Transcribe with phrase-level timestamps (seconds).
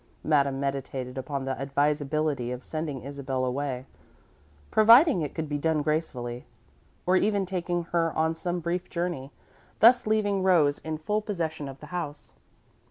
[0.23, 3.85] Madame meditated upon the advisability of sending Isabel away,
[4.71, 6.47] providing it could be done gracefully,
[7.05, 9.31] or even taking her on some brief journey,
[9.79, 12.33] thus leaving Rose in full possession of the house.